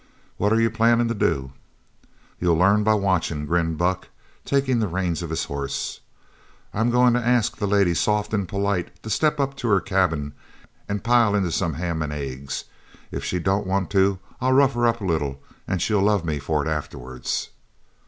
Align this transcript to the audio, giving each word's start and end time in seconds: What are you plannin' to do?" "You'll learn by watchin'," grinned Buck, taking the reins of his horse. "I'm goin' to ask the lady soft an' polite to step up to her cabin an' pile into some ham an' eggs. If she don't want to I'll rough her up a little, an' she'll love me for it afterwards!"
What 0.37 0.51
are 0.51 0.59
you 0.59 0.71
plannin' 0.71 1.07
to 1.09 1.13
do?" 1.13 1.51
"You'll 2.39 2.55
learn 2.57 2.83
by 2.83 2.95
watchin'," 2.95 3.45
grinned 3.45 3.77
Buck, 3.77 4.07
taking 4.45 4.79
the 4.79 4.87
reins 4.87 5.21
of 5.21 5.29
his 5.29 5.43
horse. 5.43 5.99
"I'm 6.73 6.89
goin' 6.89 7.13
to 7.13 7.19
ask 7.23 7.55
the 7.55 7.67
lady 7.67 7.93
soft 7.93 8.33
an' 8.33 8.47
polite 8.47 9.03
to 9.03 9.11
step 9.11 9.39
up 9.39 9.55
to 9.57 9.67
her 9.67 9.79
cabin 9.79 10.33
an' 10.89 11.01
pile 11.01 11.35
into 11.35 11.51
some 11.51 11.75
ham 11.75 12.01
an' 12.01 12.11
eggs. 12.11 12.63
If 13.11 13.23
she 13.23 13.37
don't 13.37 13.67
want 13.67 13.91
to 13.91 14.17
I'll 14.41 14.53
rough 14.53 14.73
her 14.73 14.87
up 14.87 15.01
a 15.01 15.05
little, 15.05 15.39
an' 15.67 15.77
she'll 15.77 16.01
love 16.01 16.25
me 16.25 16.39
for 16.39 16.65
it 16.65 16.67
afterwards!" 16.67 17.49